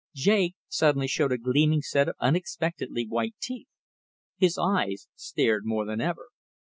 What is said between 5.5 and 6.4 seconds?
more than ever.